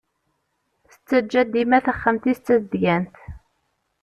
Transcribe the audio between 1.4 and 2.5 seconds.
dima taxxamt-is d